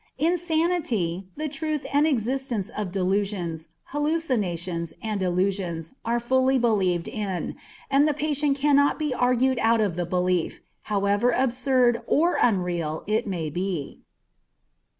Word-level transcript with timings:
In 0.17 0.31
insanity, 0.31 1.27
the 1.37 1.47
truth 1.47 1.85
and 1.93 2.07
existence 2.07 2.69
of 2.69 2.91
delusions, 2.91 3.67
hallucinations, 3.93 4.95
and 5.03 5.21
illusions 5.21 5.93
are 6.03 6.19
fully 6.19 6.57
believed 6.57 7.07
in, 7.07 7.55
and 7.87 8.07
the 8.07 8.13
patient 8.15 8.57
cannot 8.57 8.97
be 8.97 9.13
argued 9.13 9.59
out 9.59 9.79
of 9.79 9.95
the 9.95 10.05
belief, 10.07 10.59
however 10.89 11.29
absurd 11.29 12.01
or 12.07 12.39
unreal 12.41 13.03
it 13.05 13.27
may 13.27 13.51
be. 13.51 14.01